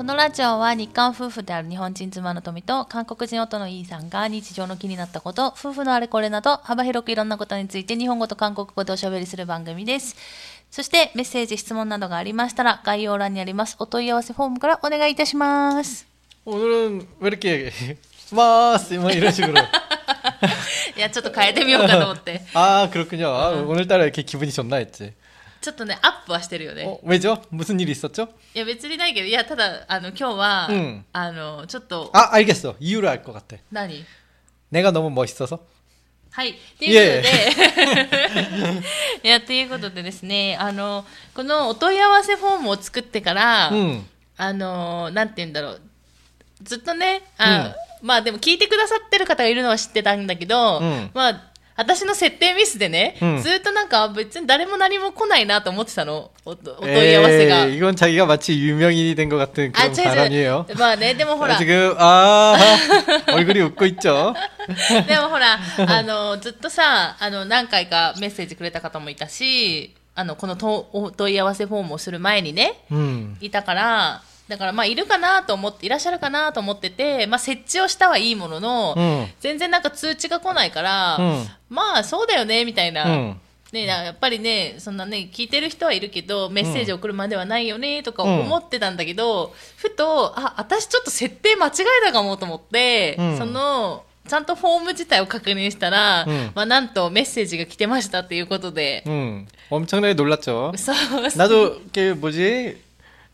[0.00, 10.16] このラジオは日韓夫婦である日本人妻の富と韓国人夫のイーさんが日常の気になったこと、夫婦のあれこれなど幅広くいろんなことについて日本語と韓国語でおしゃべりする番組です。
[10.70, 16.06] そしてメッセージ、質問などがありましたら概要欄にありますお問い合わせフォームからお願いいたします。
[16.44, 17.72] 오늘은 왜 이렇게
[18.32, 19.54] 마스 뭐 이런 식으로
[20.96, 22.42] いや、ちょっと変えてみようかと思って。
[22.54, 23.28] 아 그렇군요.
[23.28, 25.14] 아, 오늘따라 이렇게 기분이 좋나 했지.
[25.60, 26.84] ちょっとね、アップはしてるよね。
[26.84, 27.42] 어, 왜죠?
[27.50, 28.28] 무슨 일 있었죠?
[28.54, 32.76] いや、別にないけど、いや、ただ、あの、今日は、うんあの、ちょっと、 아 알겠어.
[32.78, 33.56] 이유를 알 것 같아.
[33.72, 34.04] 何
[34.70, 35.60] 내가 너무 멋있어서.
[36.30, 36.50] はい。
[36.50, 38.82] っていうことで、
[39.24, 44.04] いや、ということでですね、あの、このお問い合わせフォームを作ってから、 응.
[44.36, 45.80] あの、なんて言うんだろう、
[46.62, 51.42] ずっとね、あまあでも聞いてくださってる方がいるのは知ってたんだけど、うんまあ、
[51.80, 57.66] 私の設定ミスでね、うんずっとなんか別に誰も何も来ないなと思ってたの、おお問い合わせが。
[57.66, 60.66] 에이, 이건 자기가 마치 유명인이 된 것 같은 あ、 그런 違う違 발언이에요.
[60.70, 60.74] う。
[60.78, 62.56] まあね、でもほら、 지금 아
[63.28, 64.34] 얼굴이 웃고 있죠.
[65.06, 73.36] でもほら、あの、ずっとさ、あの、何回かメッセージくれた方もいたし、あの、このとお問い合わせフォームをする前にね、 음.
[73.42, 79.26] いたから、 だからまあいるかなと思って、いらっしゃるかなと思ってて、まあ設置をしたはいいものの、 음.
[79.40, 83.04] 全然なんか通知が来ないから、うんまあそうだよね、みたいな。
[83.06, 83.36] 음.
[83.72, 91.70] ね、やっぱりね、そんなね、聞いてる人はいるけど、メッセージ送るまではないよね、とか思ってたんだけど、ふと、あ、私ちょっと設定間違
[92.02, 99.48] えたかもと思って、うんその、ちゃんとフォーム自体を確認したら、うんまあなんとメッセージが来てましたっていうことで、 음.
[99.68, 100.72] 엄청나게 놀랐죠.
[100.76, 100.96] そう、
[101.36, 102.76] 나도 이게 뭐지?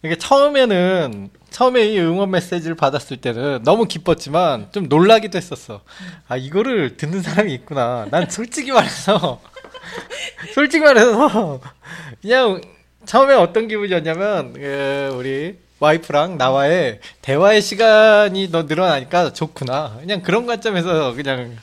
[0.08, 5.82] 이게 처음에는 처음에 이 응원 메시지를 받았을 때는 너무 기뻤지만 좀 놀라기도 했었어.
[6.28, 8.08] 아 이거를 듣는 사람이 있구나.
[8.10, 9.42] 난 솔직히 말해서
[10.54, 11.60] 솔직히 말해서
[12.22, 12.62] 그냥
[13.06, 19.98] 처음에 어떤 기분이었냐면 그 우리 와이프랑 나와의 대화의 시간이 더 늘어나니까 좋구나.
[20.00, 21.58] 그냥 그런 관점에서 그냥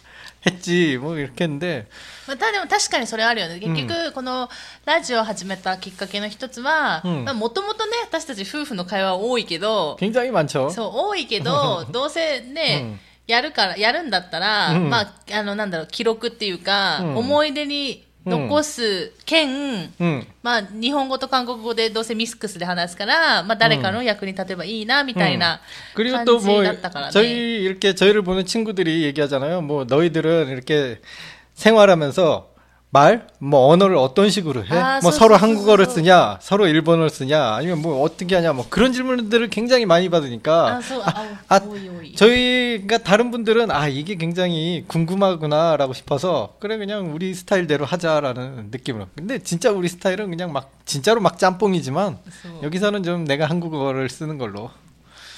[0.45, 1.87] 했지 뭐 이렇게 했는데
[2.27, 3.59] まあ、たでも確かにそれあるよね。
[3.59, 4.49] 結局、この
[4.85, 10.69] ラジオを始めたきっかけの一つは、うんもともとね、私たち夫婦の会話多いけど、 굉장히 많죠.
[10.69, 20.27] そう、多いけど、どうせね、うんやるから、やるんだったら、うんまあ、あの、なんだろう、記録っていうか、うん思い出に 残す兼、 응.
[20.43, 25.61] まあ、日本語と韓国語でどうせミスクスで話すから、まあ、誰かの役に立てばいいな、みたいな
[25.95, 27.11] 그리고 感 또 じ 뭐 だったからね。
[27.13, 29.61] 저희 이렇게 저희를 보는 친구들이 얘기하잖아요.
[29.61, 30.99] 뭐 너희들은 이렇게
[31.55, 32.49] 생활하면서
[32.93, 34.75] 말, 뭐 언어를 어떤 식으로 해?
[34.75, 38.33] 아, 뭐 소- 서로 소- 소- 한국어를 소- 쓰냐, 서로 일본어를 쓰냐, 아니면 뭐 어떻게
[38.33, 42.15] 하냐, 뭐 그런 질문들을 굉장히 많이 받으니까 あ、そう、 아, あ、 아, 多い多い。
[42.15, 49.05] 저희가 다른 분들은 아 이게 굉장히 궁금하구나라고 싶어서 그래 그냥 우리 스타일대로 하자라는 느낌으로.
[49.15, 54.39] 근데 진짜 우리 스타일은 그냥 막 진짜로 막 짬뽕이지만 そう 여기서는 좀 내가 한국어를 쓰는
[54.39, 54.71] 걸로.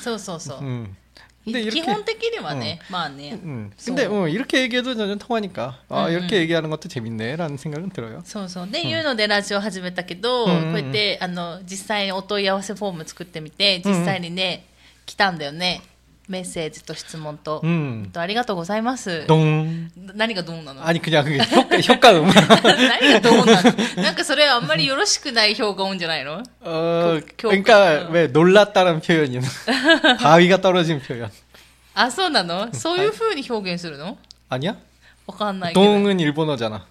[0.02, 0.59] そうそうそう。
[0.62, 0.96] 음.
[1.05, 1.05] 基
[1.46, 3.34] 근데 이렇게 本的にはね、まあね。
[3.34, 3.72] 음.
[3.75, 6.42] 소- 근데 어, 이렇게 얘기해도 전혀 통하니까 아 음, 이렇게 음.
[6.42, 8.22] 얘기하는 것도 재밌네라는 생각은 들어요.
[8.24, 8.69] そうそう。
[8.69, 14.66] で、いうのでラジオ始めたけど、うんうんうんこうやって、あの、実際にお問い合わせフォーム作ってみて、実際にね、
[15.08, 15.81] 来たんだよね。
[16.30, 17.59] メッセージと質問と。
[17.64, 18.09] 음.
[18.14, 19.25] とありがとうございます。
[19.28, 22.25] 동 何がどうなの 아니 그냥 그게 효과 효과음.
[22.31, 29.40] 何がどうなのなんかそれあんまりよろしくない評価多いんじゃないの 어 교- 그러니까 교- 왜 놀랐다는 표현이
[30.19, 31.30] 바위가 떨어진 표현
[31.96, 34.18] あ、そ うなのそういう風に表現するの
[34.50, 34.75] 아니야?
[35.28, 35.86] わかんないけど。
[35.86, 36.86] 동은 일본어잖아.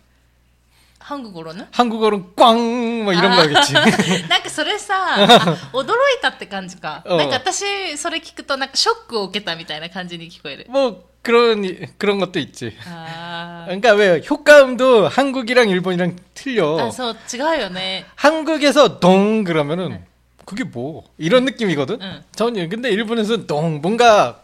[1.04, 3.04] 韓国語の 한국어는 꽝!
[3.04, 3.36] 뭐 이런 아.
[3.42, 3.72] 거겠지.
[4.28, 7.02] なんかそれさ、あ驚いたって感じか。
[7.06, 10.66] うんなんか私、それ聞くとなんかショックを受けたみたいな感じに聞こえる。
[10.68, 12.76] 뭐 그런 이- 그런 것도 있지.
[12.86, 16.78] あー 그러니까 왜 효과음도 한국이랑 일본이랑 틀려.
[16.88, 18.04] あ、そう、違うよね。
[18.16, 20.04] 한국에서 동 그러면은
[20.44, 21.98] 그게 뭐 이런 느낌이거든.
[22.00, 22.22] 응.
[22.36, 24.42] 전혀 근데 일본에서는 동 뭔가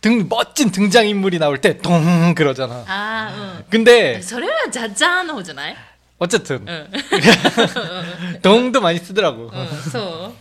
[0.00, 2.84] 등 멋진 등장 인물이 나올 때 동 그러잖아.
[2.88, 4.22] ああ、う 근데 ん。
[4.22, 5.76] それはじゃじゃーんの方じゃない
[6.18, 6.90] 어쨌든 うん。
[8.42, 9.50] 동도 많이 쓰더라고.
[9.52, 10.34] うん、そう。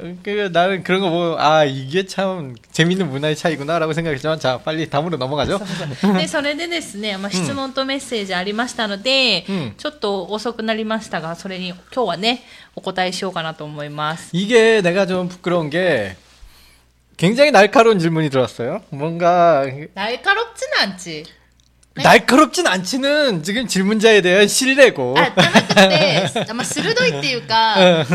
[0.00, 0.20] うん。
[0.22, 5.18] 그 나는 그런 거 보고 아 이게 참 재밌는 문화의 차이구나라고 생각했지만 자 빨리 다음으로
[5.18, 5.60] 넘어가죠.
[6.16, 12.42] で、それでですね、まあ、質問とメッセージありましたので、うんちょっと遅くなりましたが、それに今日はね、
[12.74, 14.30] お答えしようかなと思います。
[14.32, 16.16] 이게 내가 좀 부끄러운 게
[17.18, 18.82] 굉장히 날카로운 질문이 들어왔어요.
[18.88, 20.56] 뭔가 ナイカロッ
[20.96, 21.24] チ
[21.94, 22.04] なんち。
[22.04, 27.74] 날카롭진 않지는 지금 질문자에 대한 신뢰고 あ、じゃなくて、あまあ、鋭いっていうか、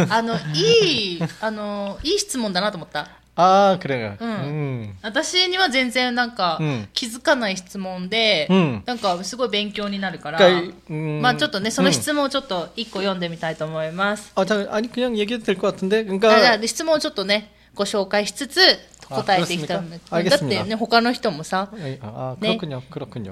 [0.09, 3.09] あの、いい、あの、いい質問だなと思った。
[3.35, 4.15] 아 그래요.
[4.21, 4.27] 응.
[4.27, 4.94] 음.
[5.01, 14.31] 私には全然なんかうん気づかない質問で、うんなんかすごい勉強になるから、 그러니까 이- 음, まあちょっとね、その質問をちょっと一個読んでみたいと思います。
[14.35, 16.01] 아, 자, 아니 그냥 얘기해도 될 것 같은데.
[16.01, 18.59] あじゃ 그러니까 あ質問をちょっとね、 ご紹介しつつ
[19.08, 21.99] 答えてきたんだだってね他の人もさ「ね」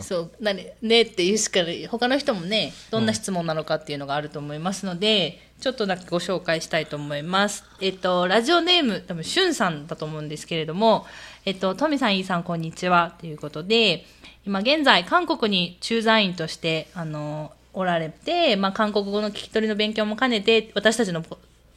[0.02, 0.31] そう
[0.82, 7.64] 「ね」っていうしか他の人もねどんな質問なのかっていうのがあると思いますので、うん、ちょっとだけご紹介したいと思います。
[7.81, 11.06] えっとラジオネーム多分しゅんさんだと思うんですけれども
[11.44, 13.14] えっとトミさんイーさんこんにちは。
[13.20, 14.06] ということで
[14.46, 21.23] 今現在韓国に駐在員としてあのおられて、まあ、韓国語の聞き取りの勉強も兼ねて私たちの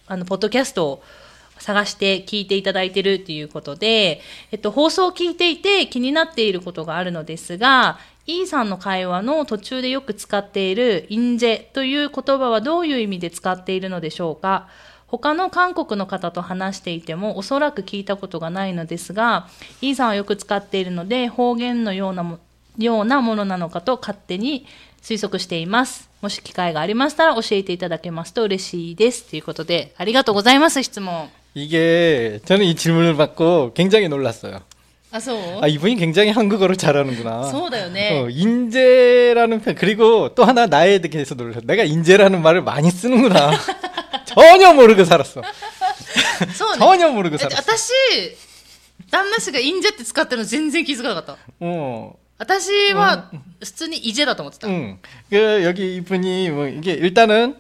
[0.07, 1.04] あのポッドキャストを
[1.60, 4.22] 探して聞いていただいているということで、
[4.52, 14.68] えっと、放送を聞いていて気になっていることがあるのですが、イーさんの会話の途中でよく使っているインジェという言葉はどういう意味で使っているのでしょうか？
[15.08, 19.48] 他の韓国の方と話していてもおそらく聞いたことがないのですが、
[19.82, 22.38] イーさんはよく使っているので方言のようなも
[22.78, 24.68] ようなものなのかと勝手に
[25.02, 26.08] 推測しています。
[26.22, 29.28] もし機会がありましたら教えていただけますと嬉しいです。
[29.28, 31.30] ということで、ありがとうございます、質問。
[31.55, 34.61] 이게 저는 이 질문을 받고 굉장히 놀랐어요.
[35.12, 37.49] あ、そう 아 이분이 굉장히 한국어를 잘하는구나.
[37.49, 38.21] そうだよね。
[38.25, 41.61] 어, 인재라는 편 그리고 또 하나 나에 대해서 놀랐어.
[41.62, 43.53] 내가 인재라는 말을 많이 쓰는구나.
[44.25, 45.43] 전혀 모르고 살았어.
[46.53, 46.79] そうね。
[46.79, 47.62] 전혀 모르고 だって 살았어.
[47.62, 48.37] 私、
[49.12, 51.37] 旦那氏がインジェって使ってるの全然気づかなかった。
[51.61, 53.31] 어, 私は
[53.62, 54.67] 普通にイジェだと思ってた。
[54.67, 54.99] 응.
[55.31, 57.55] 그 여기 이분이 뭐 이게 일단은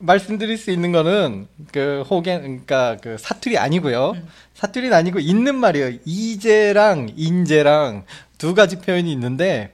[0.00, 4.12] 말씀드릴 수 있는 거는 그 호갱 그러니까 그 사투리 아니고요.
[4.16, 4.28] 음.
[4.54, 5.98] 사투리는 아니고 있는 말이에요.
[6.04, 8.04] 이제랑 인제랑
[8.38, 9.72] 두 가지 표현이 있는데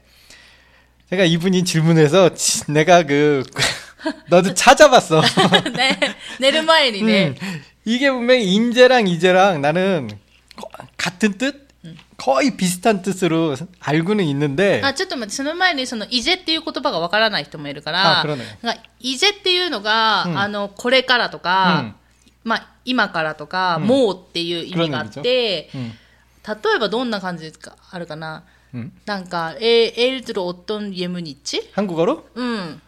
[1.11, 2.31] 제가 이분이 질문해서
[2.69, 3.43] 내가 그
[4.29, 5.23] 너도 찾아봤어.
[5.77, 5.99] 네.
[6.41, 7.29] 네르마인이네.
[7.29, 10.11] 음, 이게 분명히 인제랑 이제랑 나는
[10.97, 11.64] 같은 뜻?
[12.18, 21.96] 거의 비슷한 뜻으로 알고는 있는데 あ、ちょっと待って、その前にその、イジェっていう言葉がわからない人もいるから、あ그러네 なんかイジェっていうのが、うんあの、これからとか、うん
[22.44, 25.92] まあ、今からとか、うんもうっていう意味があっ 그런 て、 음,
[26.48, 28.44] 例えばどんな感じですかあるかな
[28.74, 28.92] 음.
[29.06, 32.82] なんか、え、エルトロオットンイエムニッチ 한국어로 うん。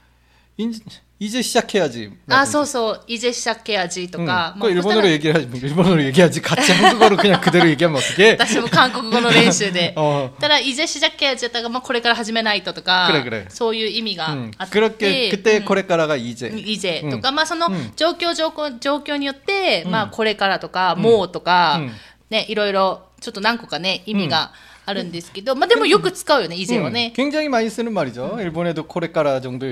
[0.58, 0.74] 인,
[1.20, 2.10] 이제 시작해야지.
[2.30, 4.26] あ、そうそう、イジェシャケアジと 응.
[4.26, 4.56] か。
[4.58, 5.48] 그거 まあ 일본어로 얘기를 하지.
[5.54, 6.42] 일본어로 얘기하지.
[6.42, 8.38] 같이 한국어로 그냥 그대로 얘기하면 어떡해?
[8.40, 9.94] 私も韓国語の練習で。
[9.96, 10.32] 어.
[10.40, 13.46] ただ、イジェシャケアジだったら、まあ、これから始めないととか、 그래, 그래.
[13.50, 14.52] そういう意味が 응.
[14.58, 14.74] あって。
[14.80, 16.48] 그렇게 그때 うん 코레카라가 이제.
[16.58, 21.92] イジェとか、まあそのうん状況状況状況によって、うんまあこれからとか、もうとか、うん
[22.32, 24.54] ね、いろいろちょっと何個かね、意味が
[24.88, 26.94] あるんですけど、まあでもよく使うよね、イジェは 응.
[26.94, 27.14] ね。
[27.16, 28.38] 굉장히 많이 쓰는 말이죠.
[28.42, 29.68] 일본에도 코레카라 정도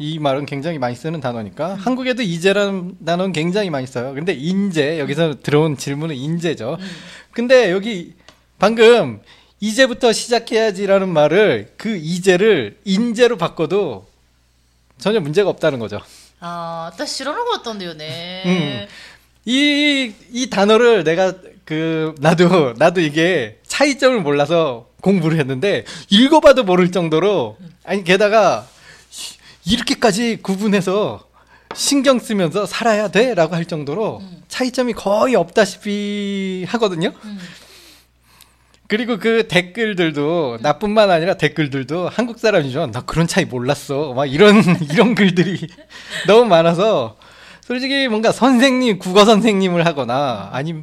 [0.00, 1.78] 이 말은 굉장히 많이 쓰는 단어니까 음.
[1.78, 4.14] 한국에도 이제라는 단어는 굉장히 많이 써요.
[4.14, 5.34] 근데 인제 여기서 음.
[5.42, 6.78] 들어온 질문은 인제죠.
[6.80, 6.90] 음.
[7.32, 8.14] 근데 여기
[8.58, 9.20] 방금
[9.60, 14.06] 이제부터 시작해야지라는 말을 그 이제를 인제로 바꿔도
[14.96, 16.00] 전혀 문제가 없다는 거죠.
[16.40, 18.42] 아, 나 싫어하는 것 같던데요, 네.
[18.46, 18.86] 음.
[19.44, 21.34] 이, 이 단어를 내가
[21.66, 28.66] 그, 나도, 나도 이게 차이점을 몰라서 공부를 했는데, 읽어봐도 모를 정도로, 아니, 게다가
[29.70, 31.28] 이렇게까지 구분해서
[31.74, 33.34] 신경 쓰면서 살아야 돼?
[33.34, 37.12] 라고 할 정도로 차이점이 거의 없다시피 하거든요?
[38.88, 42.90] 그리고 그 댓글들도 나뿐만 아니라 댓글들도 한국 사람이죠.
[42.90, 44.14] 나 그런 차이 몰랐어.
[44.14, 44.56] 막 이런
[44.90, 45.68] 이런 글들이
[46.26, 47.16] 너무 많아서
[47.60, 50.82] 솔직히 뭔가 선생님 국어 선생님을 하거나 아니면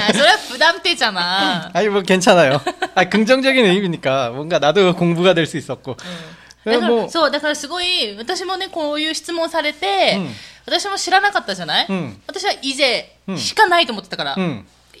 [0.00, 2.60] あ それは부담되잖아 아니 뭐 괜찮아요.
[2.94, 5.96] 아 긍정적인 의미니까 뭔가 나도 공부가 될 수 있었고.
[6.64, 10.30] だから、 뭐 そう、だからすごい、私もね、こういう質問されて、うん
[10.66, 14.36] 私も知らなかったじゃない、うん私はイゼしかないと思ってたから、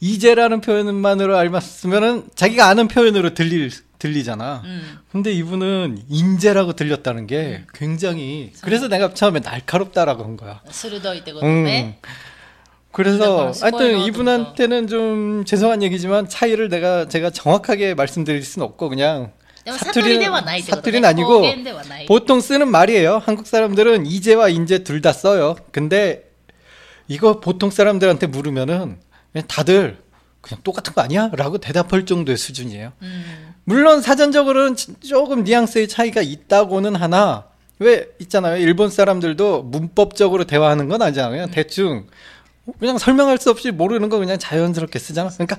[0.00, 4.60] 이제라는 표현만으로 알았으면은 자기가 아는 표현으로 들릴 들리잖아.
[4.64, 4.98] 음.
[5.10, 10.60] 근데 이분은 인재라고 들렸다는 게 굉장히 그래서 내가 처음에 날카롭다라고 한 거야.
[11.46, 11.94] 음.
[12.92, 19.32] 그래서 하여튼 이분한테는 좀 죄송한 얘기지만 차이를 내가 제가 정확하게 말씀드릴 수는 없고 그냥
[19.78, 20.20] 사투리는
[20.76, 21.40] 사투리는 아니고
[22.06, 23.22] 보통 쓰는 말이에요.
[23.24, 25.56] 한국 사람들은 이제와 인제 둘 다 써요.
[25.72, 26.30] 근데
[27.08, 28.98] 이거 보통 사람들한테 물으면은
[29.47, 29.97] 다들
[30.41, 31.29] 그냥 똑같은 거 아니야?
[31.33, 32.93] 라고 대답할 정도의 수준이에요.
[33.01, 37.45] うん 물론 사전적으로는 지- 조금 뉘앙스의 차이가 있다고는 하나
[37.77, 38.57] 왜 있잖아요.
[38.57, 41.31] 일본 사람들도 문법적으로 대화하는 건 아니잖아요.
[41.31, 42.07] 그냥 대충
[42.79, 45.29] 그냥 설명할 수 없이 모르는 거 그냥 자연스럽게 쓰잖아.
[45.29, 45.57] 그러니까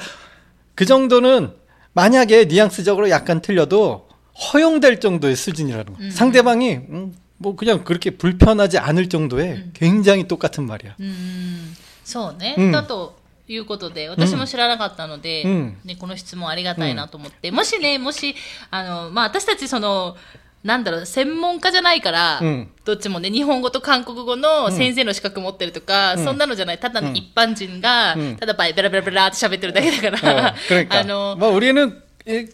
[0.75, 1.53] 그 정도는
[1.93, 4.09] 만약에 뉘앙스적으로 약간 틀려도
[4.53, 5.95] 허용될 정도의 수준이라는 거.
[6.01, 6.11] 음.
[6.11, 10.97] 상대방이 음, 뭐 그냥 그렇게 불편하지 않을 정도의 굉장히 똑같은 말이야.
[10.99, 13.17] うんそうね、うんだと
[13.49, 18.35] いうことで私も知らなかったので、うんね、この質問ありがたいなと思って、もしねもし
[18.71, 20.17] あの、まあ、私たちその
[20.63, 32.04] なんだろう専門家じゃないから、うんどっちもね日本語と韓国語の先生の資格持ってるとか、うんそんなのじゃないただの一般人が、うんただベラベラベラって喋ってるだけだから、 어, 그러니까 あの 뭐 우리는 이-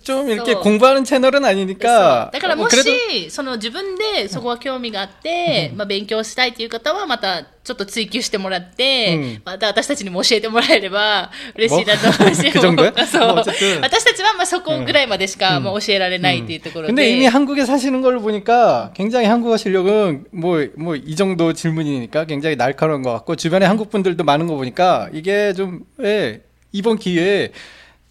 [0.05, 13.07] 좀 이렇게 또- 공부하는 채널은 そう 아니니까 だからも 뭐 그래도 しその自分でそこは興味があって、まあ、勉強したいという方はまたちょっと追求してもらって、うんまた私たちにも教えてもらえれば嬉しいなと思うし、 もう 그 정도야?
[13.07, 22.25] そうもうちょっと私たちはまあそこぐらいまでしかまあ教えられないっていうところで、 근데 이미 한국에 사시는 걸 보니까 굉장히 한국어 실력은 뭐 뭐 이 정도 질문이니까
[22.27, 27.51] 굉장히 날카로운 것 같고 주변에 한국 분들도 많은 거 보니까 이게 좀 예, 이번 기회에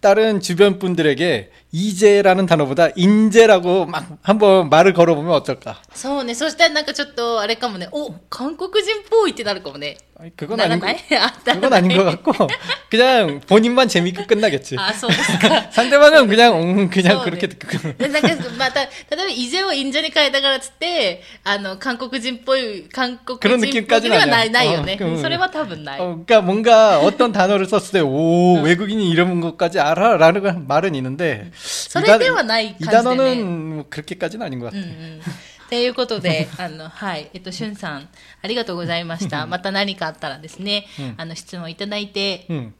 [0.01, 5.76] 다른 주변 분들에게 이제라는 단어보다 인제라고 막 한번 말을 걸어보면 어떨까?
[5.94, 12.48] そうねそしたらなんかちょっとあれかもねお韓国人っぽいってなるかもね 아니, 그건 なら 아닌 な 거, いあなら 그건 ない 아닌 것 같고
[12.88, 14.76] 그냥 본인만 재밌게 끝나겠지.
[14.78, 25.18] あ そうですか 상대방은 그냥 음, 그냥 아, そうね 그렇게 듣고 でなんかまた例えば「イゼをインジャに変えたから」っつってあの韓国人っぽい韓国人っぽいではないないよね、 그런 느낌까지는 아니야.
[25.18, 30.16] 어, それは多分ない、 어, 그러니까 뭔가 어떤 단어를 썼을 때, 오, 외국인이 이런 것까지 알아?
[30.16, 31.50] 라는 건 말은 있는데.
[31.60, 34.76] 이 それ 단- ではない 이 感じでね 단어는 뭐 그렇게까지는 아닌 것 う 같아.
[34.78, 35.20] んうん
[35.68, 38.08] ということで、 あの、はい、えっと、しゅんさん、
[38.40, 39.46] ありがとうございました。
[39.48, 42.72] また何かあったらですね、うんあの、質問いただいて、 음.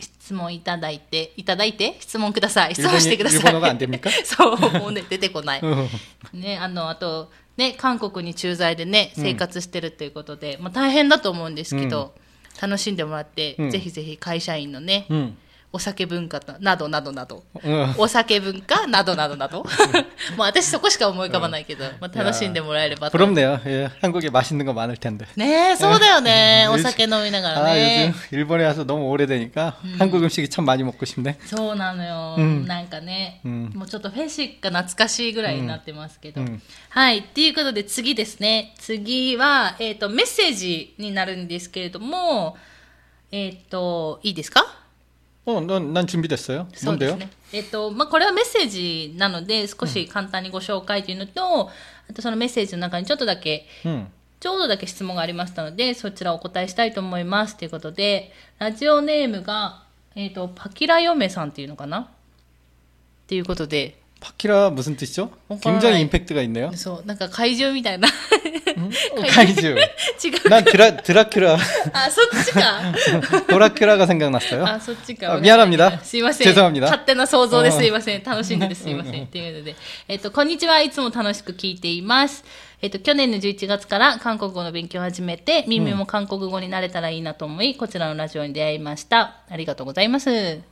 [0.00, 2.74] 質問いただいて、いただいて、質問ください。
[2.74, 3.40] 質 일본이- 問してください。
[3.40, 4.10] 일본어가 안 됩니까?
[4.24, 5.60] そう、もうね、出てこない。
[5.60, 5.88] 어.
[6.34, 12.14] ね、あの、あと、ね、韓国に駐在でね、生活してるということで、まあ大変だと思うんですけど、
[12.60, 15.36] 楽しんでもらって、うんぜひぜひ会社員のね、 음.
[15.72, 17.94] お酒文化となどなどなど、 어.
[17.98, 19.58] お酒文化などなどなど。
[19.58, 23.18] もう 私そこしか思い浮かばないけど、まあ楽しんでもらえればと。
[23.18, 23.60] 부럽네요.
[23.66, 25.26] 예, 한국에 맛있는 거 많을 텐데.
[25.36, 26.64] ねえ、そうだよね。
[26.68, 28.36] うんお酒飲みながら 아, ね 요즘 。
[28.38, 31.36] 일본에 와서 너무 오래되니까 한국 음식이 참 많이 먹고 싶네.
[31.44, 32.36] そうなのよ。
[32.38, 36.40] うんなんかね、うんもうちょっとフェシが懐かしいぐらいになってますけど。
[36.40, 37.18] うんはい。
[37.18, 38.72] っていうことで次ですね。
[38.78, 42.56] 次は、えっ、と、メッセージになるんですけれども、
[43.30, 44.64] えっ、と、いいですか
[45.44, 46.68] 어, 난, 난 준비됐어요.
[46.74, 47.16] そうです 뭔데요?
[47.16, 47.30] ね。
[47.52, 51.70] えっ、と、まあ、これはメッセージなので、少し簡単にご紹介というのと、
[52.10, 54.06] あとそのメッセージの中にちょっとだけ 음.
[54.40, 57.56] ちょうどだけ質問がありましたので、そちらをお答えしたいと思います。
[57.56, 59.82] ということで、ラジオネームが、
[60.14, 62.06] えっ、と、パキラヨメさんっていうのかなっ
[63.26, 65.30] ていうことで、 파키라 무슨 뜻이죠?
[65.48, 66.72] 뭔가- 굉장히 임팩트가 있네요.
[66.74, 68.08] そう、なんか怪獣みたいな。
[68.08, 69.60] 어, 가이즈.
[69.66, 70.48] 違う。
[70.48, 71.56] 난 드라, 드라큘라,
[71.92, 72.92] あ、そっちか。
[73.48, 74.64] 도라큘라가 생각났어요.
[74.66, 75.34] あ、そっちか。
[75.34, 76.52] あ미안합니다 すいません。
[76.52, 78.22] 죄송합니다 勝手な想像ですいません。
[78.24, 79.24] 楽しんでてすいません。
[79.24, 79.76] っていうので。
[80.08, 80.80] えっと、こんにちは。
[80.80, 82.44] いつも楽しく聞いています。
[82.82, 89.36] えっと、去年の11月から韓国語の勉強を始めて、耳も韓国語になれたらいいなと思い、こちらのラジオに出会いました。
[89.48, 90.71] ありがとうございます。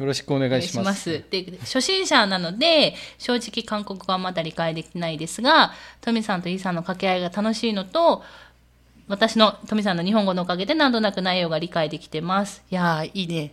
[0.00, 1.02] 요러시고 お願い 오네가이 しま 시마스.
[1.22, 1.24] す。
[1.30, 8.22] で、初心者なので、正直韓国語はまだ理解できないですが、トミさんとイさんの掛け合いが楽しいのと、
[9.08, 12.62] 私のトミさんの日本語のおかげで何となく内容が理解できてます。
[12.70, 13.52] いやー、いいね。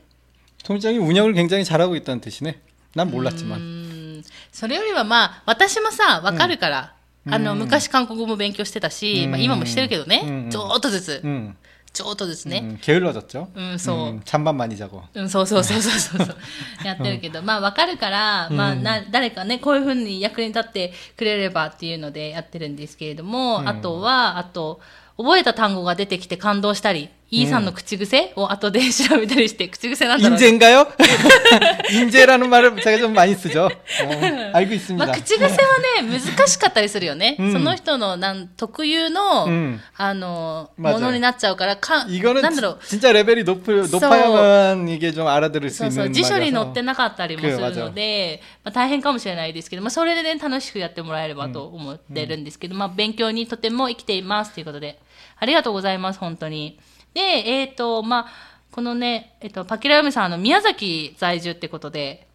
[0.65, 2.55] 통장이 운영을 굉장히 잘하고 있다는 뜻이네.
[2.96, 3.58] 난 몰랐지만.
[3.58, 6.93] うんそれよりはまあ、私もさ、わかるから、
[7.29, 11.55] あの、昔韓国語も勉強してたし、うんまあ今もしてるけどね、うんちょっとずつ、 음, ち
[12.01, 12.60] ょっとずつね。
[12.63, 13.50] 음, 게을러졌죠.
[13.55, 13.93] 음, 소.
[14.10, 15.03] 음, 잠만 많이 자고.
[15.13, 16.38] うん、そうそうそうそうそうそう。
[16.84, 24.82] やってるけど、まあわかるから、まあな、誰かね、こういうふうに役に立ってくれればっていうのでやってるんですけれども、あとは、あと、
[25.17, 30.88] 覚えた単語が出てきて感動したり、 イーさんの口癖を後で調べたりして、口癖なんだろうね 인재인가요?
[31.91, 33.65] 인재라는 말을 제가 좀 많이 쓰죠.
[33.65, 33.70] 어,
[34.53, 35.03] 알고 있습니다.
[35.05, 37.36] まあ、口癖はね、難しかったりするよね。
[37.39, 42.77] うんその人のなん特有の、うんあの、 맞아요 ものになっちゃうから、か、 이거는 なんだろう。
[42.84, 46.63] 지- 진짜 레벨이 높, 높아야만 이게 좀 알아들을 수 そうそう 있는 辞書に 말이라서.
[46.63, 55.00] 載ってなかったりもするので、まあ、大変かもしれないですけど、まあ、それで、ね、楽しくやってもらえればと思ってるんですけど、まあ、勉強にとても生きていますということで、
[55.39, 56.79] ありがとうございます、本当に。
[57.13, 58.32] で、えっ、と、まあ、
[58.72, 62.27] このね、えっ、と、パキラヨメさん、あの、宮崎在住ってことで、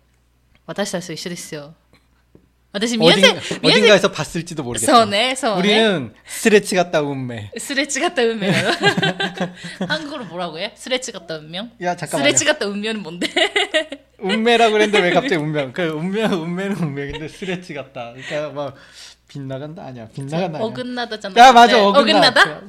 [0.66, 1.74] 私たちと一緒ですよ。
[2.70, 4.92] 私、宮 어딘, 崎、宮崎、 어딘가에서 봤을지도 모르겠다.
[4.92, 5.80] そうね、そうね。
[5.88, 7.50] 우리는 스레치갔다 운매.
[7.56, 9.88] すれ違った運命なの。
[9.88, 10.72] 한국어로 뭐라고 해?
[10.76, 12.24] すれ違った運命 야 す 잠깐만요.
[12.24, 13.26] れ違った運命는 뭔데?
[14.20, 15.72] 운매라고 그랬는데 왜 갑자기 운명?
[15.72, 18.12] 그 운명 운매는 운명인데 스레치 같다.
[18.12, 18.74] 그러니까 막
[19.32, 20.08] 빗나간다 아니야.
[20.14, 20.60] 빗나간다 아니야.
[20.66, 21.34] 어긋나다 잖아.
[21.36, 22.00] 야 맞아 어긋나.
[22.00, 22.60] 어긋나다?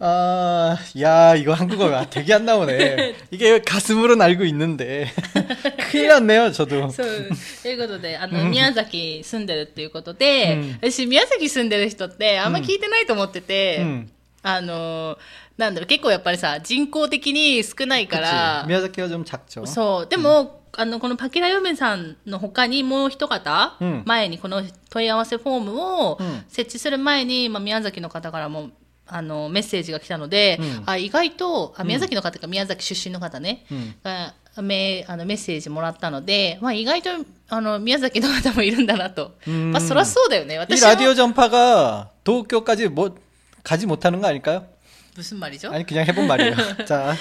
[0.00, 3.14] 아, 야 이거 한국어가 되게 안 나오네.
[3.30, 5.12] 이게 가슴으로는 알고 있는데
[5.90, 6.90] 큰일 났네요 저도.
[6.90, 7.28] そう。
[7.62, 14.08] ということで、あの、宮崎住んでるっていうことで、私、宮崎住んでる人ってあんま聞いてないと思ってて、 음.
[14.46, 15.16] あの、
[15.56, 18.22] なんだろう、結構やっぱりさ、人口的に少ないか 그치.
[18.22, 19.66] ら、 미야자키가 좀 작죠.
[19.66, 20.06] そう。
[20.08, 28.70] でも、あの、このパキラヨメさんの他にもう一方、うん前にこの問い合わせフォームをうん設置する前に、まあ、宮崎の方からも、
[29.06, 33.94] あの、メッセージが来たので、うんあ意外と、あ宮崎の方か宮崎出身の方ね、 음.
[34.02, 37.10] がメあのメッセージもらったので、まあ、意外と
[37.48, 39.32] あの宮崎の方もいるんだなと。
[39.46, 40.56] うんまあ、そりゃそうだよね。
[40.56, 43.14] 이 私も 라디오 전파가 도쿄까지 뭐
[43.66, 44.66] 가지 못하는 거 아닐까요?
[45.14, 46.54] ブスンマリじょ 아니 그냥 해본 말이에요.
[46.86, 47.14] 자,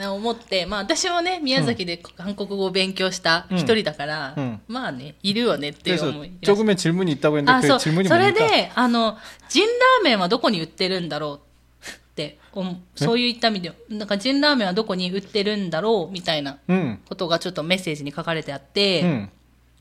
[0.00, 6.32] うん思って、まあ私もね、宮崎で韓国語を勉強した一人だから、うんまあね、いるよねっていう 그래서 思い。
[6.40, 7.78] 조금의 질문이 있다고 했는데 あ、 그 そう。
[7.78, 8.48] 질문이 それ 뭡니까?
[8.48, 9.18] で、あの、
[9.50, 11.40] ジンラーメンはどこに売ってるんだろ
[11.86, 12.64] うって、お
[12.96, 19.30] そういった意味で、なんかジンラーメンはどこに売ってるんだろうみたいな 응, ことがちょっとメッセージに書かれてあって、 응,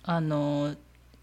[0.04, 0.76] あの、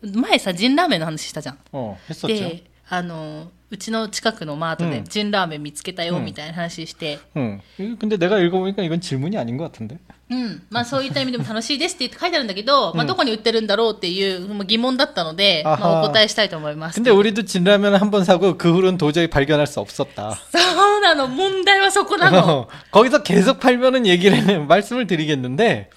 [0.03, 1.59] 前さ、ジンラーメンの話したじゃん。
[1.73, 2.29] 어, 했었죠.
[2.29, 7.61] で、 あの、うちの近くのマートでうんジンラーメン見つけたようんみたいな話して、 응.
[7.79, 9.99] 이거 근데 내가 읽어보니까 이건 질문이 아닌 것 같은데.
[10.31, 10.63] うん。
[10.71, 17.01] まあそういった意味でも楽しいですって言って書いてあるんだけど、まあどこに売ってるんだろうっていうまあ疑問だったので、あはまあお答えしたいと思います。
[17.01, 20.35] 근데 우리도 진라면 한 번 사고 그 후로는 도저히 발견할 수 없었다.
[20.51, 20.59] そ
[20.99, 22.39] うなの、問題はそこなの。
[22.63, 25.91] 어, 거기서 계속 팔면은 얘기를 말씀을 드리겠는데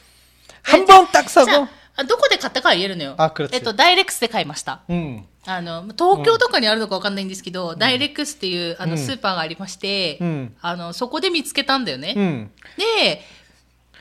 [0.63, 1.67] 한 번 딱 じゃ 사고
[2.04, 3.14] どこで買ったかは言えるのよ。
[3.18, 4.80] あ、えっと、ダイレックスで買いました。
[4.88, 5.26] うん。
[5.46, 12.14] あの、東京とかにあるのかわかんないんですけど、うん、ダイレックスっていう、あの、スーパーがありまして、うん、あの、そこで見つけたんだよね。
[12.16, 13.22] うん、で、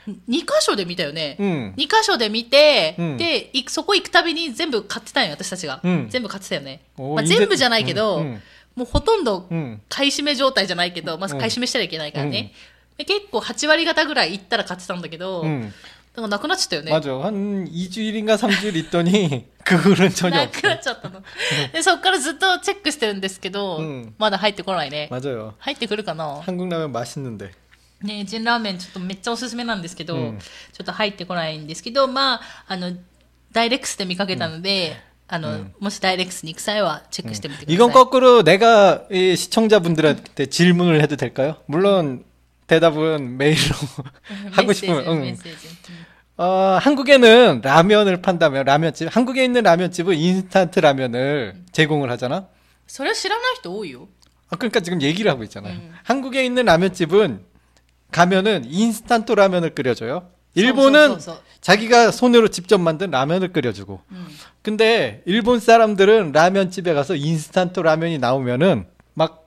[0.07, 8.41] 2箇所で見たよね、うん、2箇所で見て、うん、でそこ行くたびに全部買ってたんよ私たちが、うん、全部買ってたよね、まあ、全部じゃないけど、うん、
[8.75, 9.47] もうほとんど
[9.89, 12.53] 買い占め状態じゃないけど、まず、買い占めしたらいけないからね、
[12.97, 15.45] 結構8割方ぐらい行ったら買ってたんだけど、
[16.16, 16.90] かなくなっちゃったよね。
[16.92, 17.11] 맞아.
[17.22, 20.81] 한 2주일인가 3주일 있더니 그 후로는 전혀 なくな 없어.
[20.81, 21.22] っちゃったの。
[21.72, 25.09] で、そっからずっとチェックしてるんですけど、うんまだ入ってこないね。
[25.11, 25.55] 맞아요.
[25.59, 27.50] 入ってくるかな 한국 라면 맛있는데.
[28.02, 32.92] ねジンラーメンちょっとめっちゃおすすめなんですけど、うんちょっと入ってこないんですけど、まあ、あの、
[33.52, 34.96] ダイレックスで見かけたので、
[35.28, 37.74] あの、もしダイレックスに行く際はチェックしてみてください。
[37.76, 41.57] 이건 거꾸로 내가 이 시청자분들한테 질문을 해도 될까요?
[41.66, 42.24] 물론
[42.67, 43.75] 대답은 메일로
[44.51, 45.23] 하고 싶은 응.
[45.23, 45.38] 음.
[46.38, 52.47] 어, 한국에는 라면을 판다면 라면집 한국에 있는 라면집은 인스턴트 라면을 제공을 하잖아.
[52.86, 54.08] 소리 싫어나도多요
[54.49, 55.73] 아, 그러니까 지금 얘기를 하고 있잖아요.
[55.73, 55.93] 음.
[56.03, 57.43] 한국에 있는 라면집은
[58.12, 60.30] 가면은 인스턴트 라면을 끓여줘요.
[60.53, 61.17] 일본은
[61.62, 64.01] 자기가 손으로 직접 만든 라면을 끓여주고.
[64.12, 64.27] 음.
[64.62, 69.46] 근데 일본 사람들은 라면집에 가서 인스턴트 라면이 나오면은 막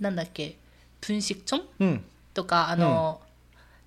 [0.00, 0.56] なんだっけ、
[1.00, 2.04] プンシクチョン 응.
[2.34, 3.20] とか、あの、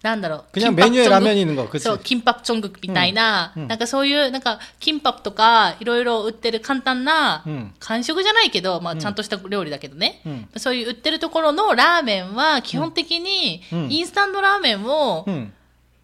[0.02, 0.44] なんだろう。
[0.54, 1.68] 그냥 キンパプ 메뉴에 チョング 라면이 있는 거.
[1.68, 1.80] 그치?
[1.80, 10.22] そう、キンパプチョングみたいな、うんうんなんかそういう、なんか、キンパプとか、いろいろ売ってる簡単な、うん完食じゃないけど、まあ、ちゃんとした料理だけどね。
[10.26, 15.52] うんそういう売ってるところのラーメンは、基本的にう、んインスタントラーメンを、 응.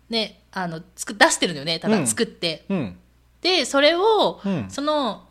[0.09, 1.79] ね、あの、つく、出してるのよね。
[1.79, 2.65] ただうん作って。
[2.69, 2.95] 응.
[3.41, 5.27] で、それを、うんその、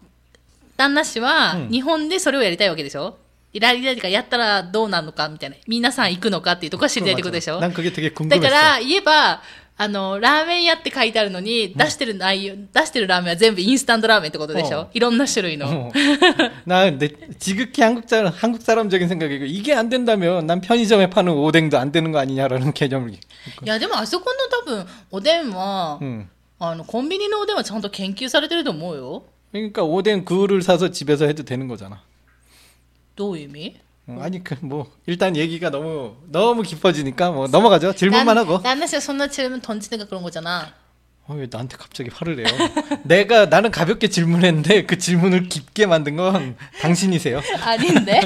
[0.77, 3.19] 旦那氏は、うん日本でそれをやりたいわけでしょ
[3.55, 5.57] いらりたいか、やったらどうなるのか、みたいな。
[5.67, 8.41] 皆さん行くのかっていうところが知りたいってことでしょ 난 그게 되게 だ 궁금했어.
[8.41, 9.43] から、言えば、
[9.77, 15.67] あの、ラーメン屋って書いてあるのに、出してる内容、出してるラーメンは全部インスタントラーメンってことでしょうんいろんな種類の。
[15.91, 15.93] 어.
[16.67, 21.79] 난 내, 지극히 한국 사람, 한국 사람적인 생각이고 이게 안 된다면 난 편의점에 파는 오뎅도
[21.79, 23.15] 안 되는 거 아니냐라는 개념이.
[23.65, 26.29] いや、でもあそこの多分、おでんは、 응.
[26.61, 29.25] あの、コンビニのおでんはちゃんと研究されてると思うよ。
[29.53, 32.03] 그러니까 오뎅 구를 사서 집에서 해도 되는 거잖아.
[33.16, 33.76] 또 의미?
[34.08, 37.94] 음, 아니 그 뭐 일단 얘기가 너무 너무 깊어지니까 뭐 넘어가죠.
[37.94, 38.60] 질문만 난, 하고.
[38.60, 40.74] 나는 진짜 손나 질문 던지는 게 그런 거잖아.
[41.27, 42.47] 어, 왜 나한테 갑자기 화를 내요?
[43.05, 47.41] 내가 나는 가볍게 질문했는데 그 질문을 깊게 만든 건 당신이세요.
[47.65, 48.21] ありんで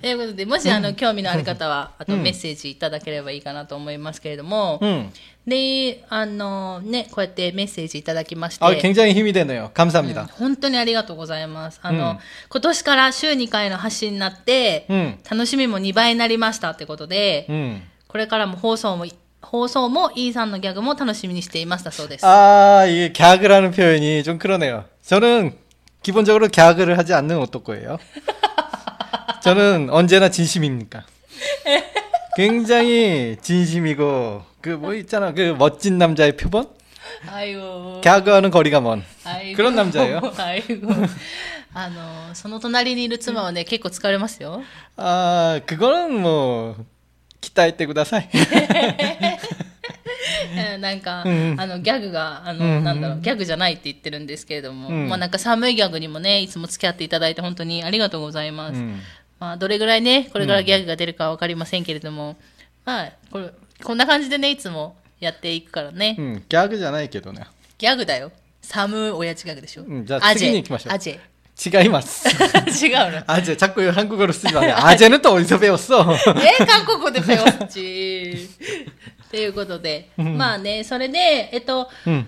[0.00, 5.10] ということで、もしあの興味のある方は、あとメッセージいただければいいかなと思いますけれども、 음.
[5.46, 9.66] で、あのね、こうやってメッセージいただきまして、 아, 굉장히 힘이 되네요.
[9.66, 10.26] うん 감사합니다.
[10.32, 11.78] 本当にありがとうございます。
[11.82, 15.18] あの、うん今年から週2回の発信になって、 음.
[15.30, 17.82] 楽しみも2倍になりましたってことで、 음.
[18.08, 19.06] これからも放送も、
[19.42, 22.26] 放送も、イーさんのギャグも楽しみにしていますだそうです。
[22.26, 24.84] 아, 이게 갸그를 하는 표현이 좀 그러네요.
[25.02, 25.56] 저는
[26.02, 27.98] 기본적으로 갸그를 하지 않는 오토코예요.
[29.42, 31.04] 저는 언제나 진심이니까.
[32.36, 36.66] 굉장히 진심이고 그 뭐 있잖아 그 멋진 남자의 표본
[37.30, 40.20] あいご 갸그하는 거리가 먼 あいご 그런 남자예요.
[40.38, 40.90] あいご
[41.76, 44.62] あの、その隣にいる妻はね、結構疲れますよ。
[44.96, 46.76] 아 그거는 뭐
[47.41, 48.29] 鍛えてください。
[50.79, 58.99] なんか、うん、あのギャグがあの、うん、なんだろうギャグじゃないって言ってるんですけれども、うん、まあ、なんか寒いギャグにもねいつも付き合っていただいて本当にありがとうございます、うん、
[59.39, 62.37] まあ、どれぐらいねこれからギャグが出るか分かりませんけれども、
[62.85, 63.51] まあこれ
[63.83, 67.45] こんな感じでねいつもやっていくからね、ギャグじゃないけどね。
[67.77, 68.31] ギャグだよ。
[68.61, 70.93] 寒い親父ギャグでしょ、うん、じゃあ次に行きましょう。
[70.93, 71.11] アジ。
[71.11, 71.19] ェ
[71.58, 72.28] 지가이마스.
[72.84, 73.22] 違うの。
[73.26, 74.60] 아재 자꾸 이거 한국어로 쓰지 마.
[74.88, 76.04] 아재는 또 어디서 배웠어?
[76.36, 78.48] え、韓国語でペオスチ。
[79.30, 82.26] ということで、まあね、それで、えっと、 음,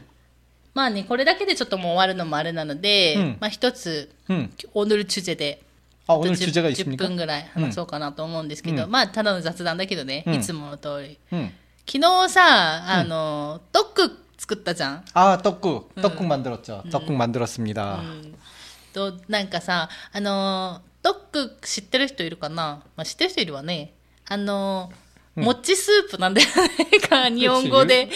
[0.75, 4.51] まあね、これだけでちょっともう終わるのもあれなので、うんまあ一つ、 음.
[4.75, 5.63] オヌルチュゼで、
[6.07, 7.07] 아 오늘 10 주제가 10 있습니까?
[7.09, 11.19] 分ぐらい話そうかなと思うんですけど、うんまあただの雑談だけどね、うんいつもの通り。
[11.33, 11.51] 음.
[11.91, 15.05] 昨日さ、あの、ドッグ作ったじゃん。
[15.15, 16.85] 아 떡국, 떡국 만들었죠.
[16.93, 17.95] 떡국 만들었습니다.
[17.97, 18.35] うん
[18.94, 23.94] となんかさあのドッく知ってる人いるかな、まあ、知ってる人いるわね
[24.28, 24.92] あの
[25.36, 28.10] もち、うん、スープなんだよねで日本語で。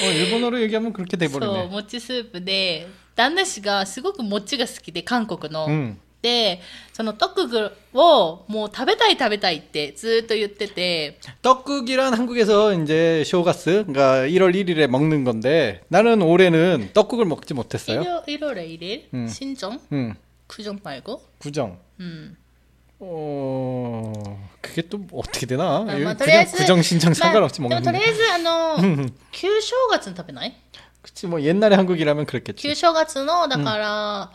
[1.39, 5.65] そうもちスープで旦那氏がすごくもちが好きで韓国の。
[5.65, 6.59] うんて
[6.91, 13.93] その特技をもう食べたい食べたいってずっと言ってて떡국이란韓国에서이제が가스 ?1
[14.41, 18.25] 월 1일で먹는 건데 나는 올해는 떡국を먹지 못했어 요.
[18.25, 19.29] 1월 1 일?
[19.29, 20.17] 新.신うん.
[20.46, 21.22] クジョン말고?
[21.38, 21.78] 구정.
[21.98, 22.36] うん。
[23.02, 24.12] 어,
[24.60, 25.80] 그게 또 어떻게 되나?
[25.84, 27.92] まあ、 그냥 とりあえず、 구정 신청 상관없이 まあでもと 먹는.
[27.92, 30.54] りあえず、あの、음, 旧正月に食べない
[31.02, 32.56] 그치 뭐 옛날에 한국이라면 그랬겠지.
[32.62, 34.30] 旧正月の、だから、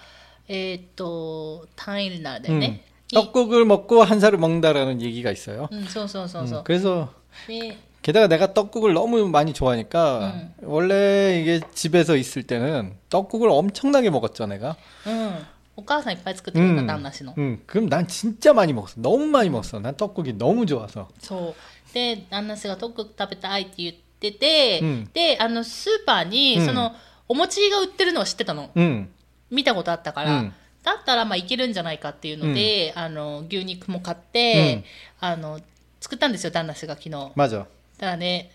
[0.48, 2.82] えーっと、単位になるんだよ 음, ね。
[3.14, 5.70] 떡국을 먹고 한 살을 먹는다라는 얘기가 있어요.
[5.72, 6.64] うん、そうそうそうそ 음, う。
[6.64, 7.14] 그래서
[7.48, 10.54] で 게다가 내가 떡국을 너무 많이 좋아하니까 음.
[10.64, 14.76] 원래 이게 집에서 있을 때는 떡국을 엄청나게 먹었죠 내가.
[15.06, 15.46] うん。
[15.80, 17.34] お母さんいっぱい作ってくれた、 음, 旦那氏の。
[17.38, 18.96] 음, 그럼 난 진짜 많이 먹었어.
[19.02, 19.80] 너무 많이 먹었어.
[19.80, 21.08] 난 떡국이 너무 좋아서.
[21.20, 21.94] そう。
[21.94, 26.94] で、旦那氏が特食べたいって言ってて、うんで、あの、スーパーに、うんその、
[27.28, 28.70] お餅が売ってるのを知ってたの。
[28.76, 29.08] 음,
[29.52, 30.54] 見たことあったから、うん
[30.86, 34.84] だったらまあいけるんじゃないかっていうので、あの牛肉も買って、
[35.20, 35.60] あの
[36.00, 37.66] 作ったんですよ旦那氏が昨日だ 맞아.
[38.00, 38.52] からね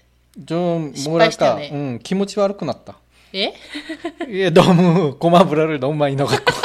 [0.46, 3.00] 좀失敗したよ 뭐랄까, ね 음, 기모치 와르고 났다.
[3.32, 3.52] え
[4.28, 6.63] 이게 너무 고마브라를 너무 많이 넣어갖고.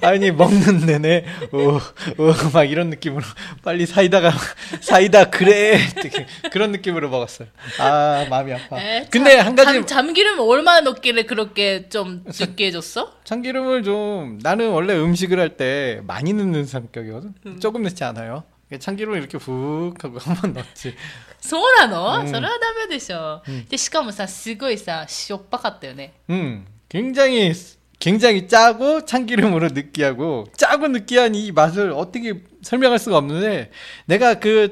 [0.00, 3.24] 아니 먹는 내내 오막 이런 느낌으로
[3.62, 4.32] 빨리 사이다가
[4.80, 7.48] 사이다 그래 되게 그런 느낌으로 먹었어요.
[7.80, 8.80] 아 마음이 아파.
[8.80, 9.06] 에?
[9.10, 13.14] 근데 한 가지 잠, 잠기름 얼마나 넣기를 그렇게 좀 적게 해줬어?
[13.24, 17.34] 참기름을 좀 나는 원래 음식을 할 때 많이 넣는 성격이거든.
[17.60, 18.44] 조금 넣지 않아요.
[18.78, 20.94] 참기름을 이렇게 푹 하고 한 번 넣지.
[21.40, 27.52] そうなの、うんそれはダメでしょ、でしかもさすごいさしょっぱかったよね 음, 굉장히
[27.99, 33.71] 굉장히 짜고 참기름으로 느끼하고 짜고 느끼한 이 맛을 어떻게 설명할 수가 없는데
[34.05, 34.71] 내가 그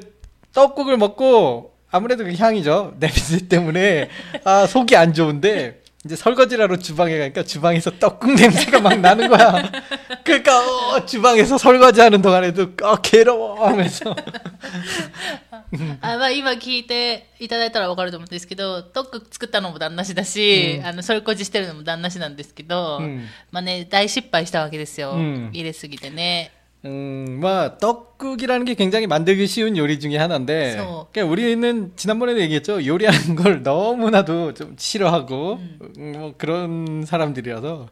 [0.52, 2.94] 떡국을 먹고 아무래도 그 향이죠.
[3.00, 4.08] 냄새 때문에
[4.44, 9.69] 아 속이 안 좋은데 이제 설거지를 하러 주방에 가니까 주방에서 떡국 냄새가 막 나는 거야.
[10.23, 10.59] 그러니까
[10.95, 14.15] 어, 주방에서 설거지하는 동안에도 어, 괴로워 하면서
[16.01, 26.51] あまあ、今聞いていただいたら分かると思うんですけどトック作ったのも旦那氏だし、あのそれこじしてるのも旦那氏なんですけど、うんまあね大失敗したわけですよ、うん入れすぎてね
[26.84, 30.76] 음, 뭐 떡국이라는 게 굉장히 만들기 쉬운 요리 중에 하나인데,
[31.12, 32.84] 그러니까 우리는 지난번에도 얘기했죠.
[32.84, 35.60] 요리하는 걸 너무나도 좀 싫어하고
[35.98, 36.12] 음.
[36.16, 37.88] 뭐 그런 사람들이라서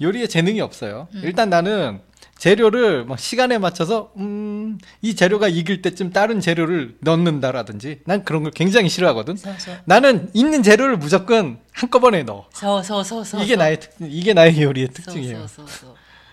[0.00, 1.06] 요리에 재능이 없어요.
[1.14, 1.20] 음.
[1.24, 2.00] 일단 나는
[2.36, 8.50] 재료를 막 시간에 맞춰서 음, 이 재료가 익을 때쯤 다른 재료를 넣는다라든지 난 그런 걸
[8.50, 9.36] 굉장히 싫어하거든.
[9.36, 9.70] 서, 서.
[9.84, 12.46] 나는 있는 재료를 무조건 한꺼번에 넣어.
[12.52, 12.82] 서,
[13.44, 15.46] 이게 나의 특 이게 나의 요리의 특징이에요.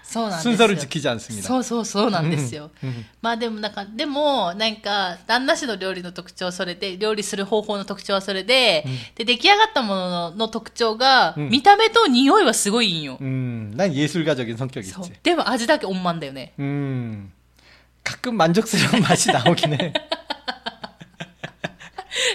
[0.08, 1.48] そうそうそう そうなんですよ 순서를 지키지 않습니다.
[1.48, 2.70] そうそうそうなんですよ。
[2.82, 8.84] うんうんまあでもなんか、でも、なんか、旦那氏の料理の特徴はそれで、料理する方法の特徴はそれで、
[9.16, 13.18] で、出来上がったもののの特徴が、うん見た目と匂いはすごいいいんよ。
[13.20, 15.12] 음, 난 예술가적인 성격이 そう 있지.
[15.24, 16.52] でも味だけ温満だよね。
[16.60, 17.32] 음,
[18.04, 19.92] 가끔 만족스러운 맛이 나오긴 해.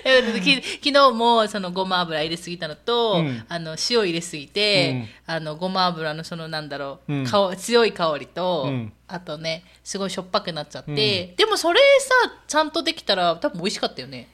[0.06, 14.30] えき昨日もそのごま油入れすぎたのと、うんあの塩入れすぎて、うんあのごま油のそのなんだろう、うん香強い香りと、うんあとねすごいしょっぱくなっちゃって、でもそれさちゃんとできたら多分美味しかったよね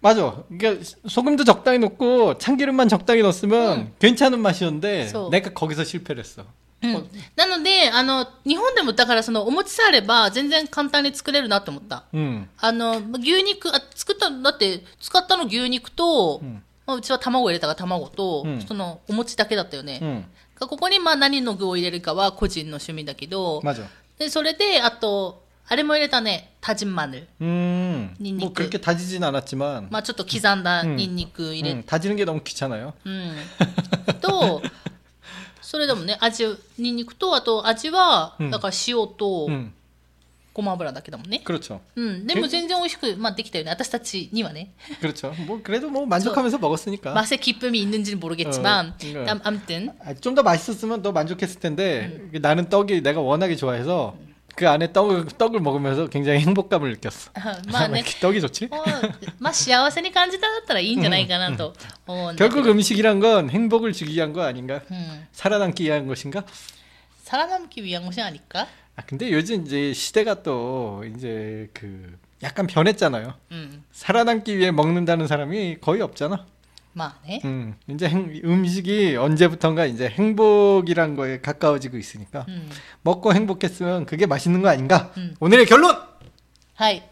[0.00, 0.42] 맞아.
[0.48, 5.28] 그러니까 소금도 적당히 넣고 참기름만 적당히 넣었으면 괜찮은 맛이었는데 소.
[5.28, 6.44] 내가 거기서 실패를 했어.
[6.82, 6.92] うん、
[7.36, 20.24] なのであの日本でもだからそのお餅さえあれば全然簡単に作れるなって思った 음, あの牛肉あ作っただって使ったの牛肉と、んまあ、うちは卵入れたから卵と、うんそのお餅だけだったよね、 음,
[20.58, 23.82] ここにまあ何の具を入れるかは個人の趣味だけど、 맞아.
[24.18, 28.54] でそれであとあれも入れたねタジンマヌル 음, 뭐 닌니크.
[28.54, 32.94] 그렇게 다지진 않았지만 まあちょっと刻んだニンニク入れ 음, 다지는 게 너무 귀찮아요.
[33.04, 33.34] うん、
[34.20, 34.62] と
[35.64, 36.44] それでもね味
[36.78, 39.72] ニンニクとあと味は、うんだから塩と 음,
[40.52, 41.80] ごま油だけだもんね 그렇죠.
[41.94, 45.32] うんでも全然美味しく、まあ、できたよね私たちにはね 그렇죠.
[45.46, 47.12] 뭐 그래도 뭐 만족하면서 먹었으니까.
[47.14, 49.28] 맛의 기쁨이 있는지는 모르겠지만 어, 네.
[49.28, 54.16] 암- 아무튼 아, 좀 더 맛있었으면 더 만족했을 텐데 나는 떡이 내가 워낙에 좋아해서
[54.56, 57.30] 그 안에 떡을 떡을 먹으면서 굉장히 행복감을 느꼈어.
[57.72, 58.66] まあ 왜 ね 이렇게 떡이 좋지?
[58.68, 58.84] もう
[59.38, 61.72] まあ幸せに感じただったらいいんじゃないかなと
[62.06, 64.82] 思うんだけど 결국 음식이란 건 행복을 주기 위한 거 아닌가?
[64.90, 66.44] うん 살아남기 위한 것인가?
[67.22, 68.66] 살아남기 위한 것이 아닐까?
[68.96, 73.34] 아 근데 요즘 이제 시대가 또 이제 그 약간 변했잖아요.
[73.52, 73.84] うん。
[73.92, 76.46] 살아남기 위해 먹는다는 사람이 거의 없잖아.
[76.94, 77.40] まあね。
[77.44, 82.68] 음, 이제 행- 음식이 언제부턴가 이제 행복이란 거에 가까워지고 있으니까 うん。
[83.02, 85.12] 먹고 행복했으면 그게 맛있는 거 아닌가?
[85.16, 85.34] 음.
[85.40, 85.96] 오늘의 결론!
[86.74, 87.02] はい。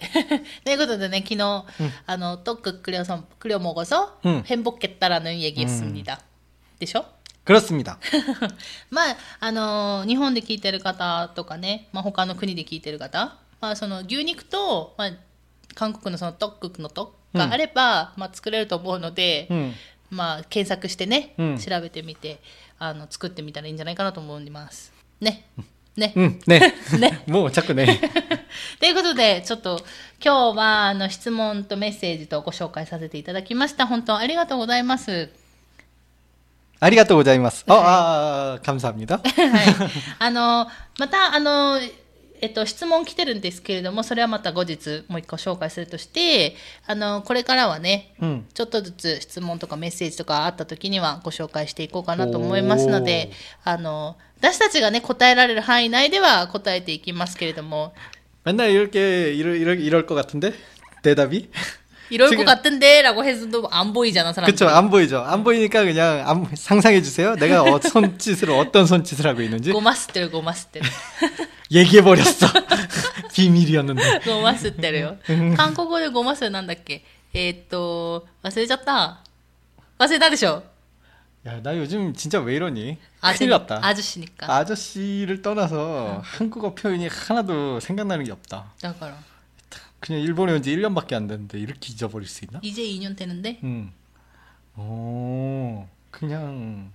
[0.64, 1.64] ということでね、昨日、
[2.07, 4.42] あの、トックク リオ서クリオ먹어서 음.
[4.46, 6.20] 행복했다라는 얘기했습니다.
[6.81, 7.05] でしょ
[7.44, 7.98] 그렇습니다.
[8.90, 15.11] まあ、あのー日本で聞いてる方とかね、まあ、他の国で聞いてる方、まあ、その牛肉と、まあ、
[15.74, 19.72] 韓国のそのトックのトッ があれば、まあ、作れると思うので、 음.
[20.11, 22.40] まあ、検索してね、うん調べてみて
[22.79, 24.92] あの作ってみたらいいんじゃないかなと思います。
[25.20, 25.44] ね。
[25.96, 26.12] ね。
[26.16, 26.61] 음, 네.
[26.98, 27.22] ね。
[27.27, 27.98] 뭐 자꾸 네.
[28.81, 29.79] ということで、ちょっと
[30.24, 33.87] 今日はあの質問とメッセージとご紹介させていただきました。
[33.87, 35.31] 本当ありがとうございます。
[36.81, 37.64] 아리가또 고자이마스.
[37.66, 39.18] 어, 아, 아, 아, 감사합니다.
[39.18, 39.27] はい。
[40.20, 41.81] あの、また、あの、
[42.42, 46.55] えっと、質問来てるんですけれども、それはまた後日もう一個紹介するとして、
[46.87, 48.44] あの、これからはね、 음.
[48.55, 53.33] ちょっとずつ質問とかメッセージとかあった時にはご紹介していこうかなと思いますので、
[53.64, 57.92] あの、私たちがね、答えられる範囲内では答えていきますけれども、
[58.44, 60.53] 맨날 이렇게 이럴, 이럴, 이럴 것 같은데?
[61.03, 61.51] 대답이?
[62.11, 64.51] いろいろこかってんで、ラゴヘズド안 보이잖아, 사람.
[64.51, 65.20] 그쵸, 안 보이죠.
[65.20, 67.37] 안 보이니까 그냥 안- 상상해주세요.
[67.37, 69.72] 내가 어, 손짓을, 어떤 손짓을 하고 있는지.
[69.72, 70.87] ごま吸ってる、ごま吸ってる。
[71.70, 72.46] 얘기해버렸어.
[73.35, 74.20] 비밀이었는데.
[74.27, 75.16] ごま吸ってるよ。
[75.57, 79.20] 韓国語でごま吸うなんだっけえーっと、忘れちゃった。
[79.98, 80.62] 忘れたでしょ
[81.46, 82.96] 야, 나 요즘 진짜 왜 이러니?
[83.20, 83.81] 아저, 큰일 났다.
[83.83, 84.53] 아저씨니까.
[84.57, 88.64] 아저씨를 떠나서 한국어 표현이 하나도 생각나는 게 없다.
[88.81, 89.14] だから、
[90.03, 92.61] 그냥 일본에 온 지 1년밖에 안 됐는데 이렇게 잊어버릴 수 있나?
[92.62, 93.59] 이제 2년 되는데?
[93.64, 93.92] 음.
[94.77, 96.92] 오, 그냥.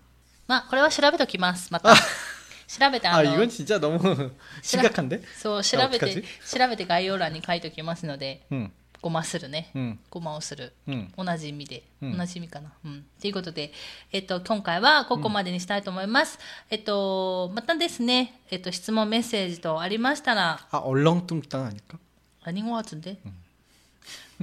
[0.48, 1.72] まあ、これは調べときます。
[1.72, 1.94] また。
[1.94, 5.22] 調べて、あ 아, の、 이건 진짜 너무 심각한데?
[5.38, 9.70] そう、調べて、調べて概要欄に書いておきますので、 응, ごまするね。
[9.76, 10.74] 응, ごまをする。
[10.88, 11.12] 응.
[11.18, 12.72] 同じ意味で、うん同じ意味かな。
[12.86, 13.06] うん。
[13.22, 13.74] ということで、
[14.12, 16.40] えっと、今回はここまでにしたいと思います。
[16.70, 22.00] えっと、またですね、えっと、質問、メッセージとありましたら、 아, 얼렁뚱땅 아닐까?
[22.48, 23.18] 何語発で、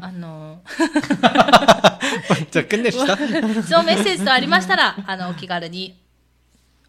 [0.00, 0.60] あの、
[2.50, 3.16] 자, 끝냅시다.
[3.62, 5.98] 質問、メッセージとありましたら、あの、お気軽に、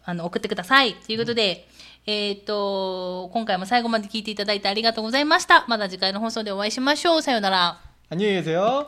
[0.04, 0.94] あの、送ってください。
[0.94, 1.68] ということで、
[2.06, 5.64] えっ、と、今回も最後まで聞いていただいてありがとうございました。
[5.68, 7.22] また次回の放送でお会いしましょう。
[7.22, 7.78] さようなら。
[8.10, 8.86] 안녕히 계세요.